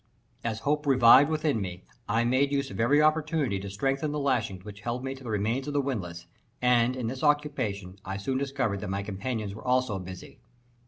As 0.43 0.61
hope 0.61 0.87
revived 0.87 1.29
within 1.29 1.61
me, 1.61 1.83
I 2.09 2.23
made 2.23 2.51
use 2.51 2.71
of 2.71 2.79
every 2.79 3.03
opportunity 3.03 3.59
to 3.59 3.69
strengthen 3.69 4.11
the 4.11 4.17
lashings 4.17 4.65
which 4.65 4.81
held 4.81 5.03
me 5.03 5.13
to 5.13 5.23
the 5.23 5.29
remains 5.29 5.67
of 5.67 5.73
the 5.75 5.79
windlass, 5.81 6.25
and 6.59 6.95
in 6.95 7.05
this 7.05 7.23
occupation 7.23 7.99
I 8.03 8.17
soon 8.17 8.39
discovered 8.39 8.81
that 8.81 8.89
my 8.89 9.03
companions 9.03 9.53
were 9.53 9.63
also 9.63 9.99
busy. 9.99 10.39